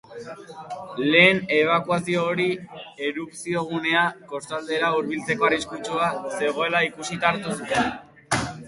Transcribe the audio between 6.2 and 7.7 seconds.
zegoela ikusita hartu